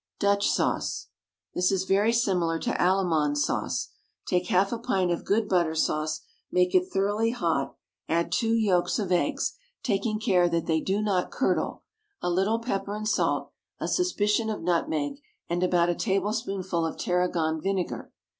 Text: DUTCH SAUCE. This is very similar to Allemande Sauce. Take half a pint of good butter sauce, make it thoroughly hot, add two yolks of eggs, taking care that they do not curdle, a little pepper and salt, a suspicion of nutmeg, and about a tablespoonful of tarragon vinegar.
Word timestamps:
DUTCH 0.19 0.49
SAUCE. 0.49 1.09
This 1.53 1.71
is 1.71 1.83
very 1.83 2.11
similar 2.11 2.57
to 2.57 2.71
Allemande 2.81 3.37
Sauce. 3.37 3.89
Take 4.25 4.47
half 4.47 4.71
a 4.71 4.79
pint 4.79 5.11
of 5.11 5.23
good 5.23 5.47
butter 5.47 5.75
sauce, 5.75 6.21
make 6.51 6.73
it 6.73 6.87
thoroughly 6.89 7.29
hot, 7.29 7.75
add 8.09 8.31
two 8.31 8.51
yolks 8.55 8.97
of 8.97 9.11
eggs, 9.11 9.53
taking 9.83 10.19
care 10.19 10.49
that 10.49 10.65
they 10.65 10.81
do 10.81 11.03
not 11.03 11.29
curdle, 11.29 11.83
a 12.19 12.31
little 12.31 12.57
pepper 12.57 12.95
and 12.95 13.07
salt, 13.07 13.51
a 13.79 13.87
suspicion 13.87 14.49
of 14.49 14.63
nutmeg, 14.63 15.19
and 15.47 15.61
about 15.61 15.87
a 15.89 15.93
tablespoonful 15.93 16.83
of 16.83 16.97
tarragon 16.97 17.61
vinegar. 17.61 18.11